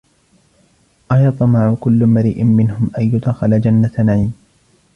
[1.11, 4.33] أَيَطْمَعُ كُلُّ امْرِئٍ مِنْهُمْ أَنْ يُدْخَلَ جَنَّةَ نَعِيمٍ